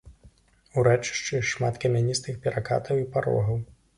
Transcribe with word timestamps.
У 0.77 0.85
рэчышчы 0.87 1.41
шмат 1.51 1.77
камяністых 1.85 2.39
перакатаў 2.47 2.95
і 3.05 3.09
парогаў. 3.19 3.63